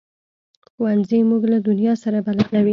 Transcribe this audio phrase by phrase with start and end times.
[0.73, 2.69] ښوونځی موږ له دنیا سره بلدوي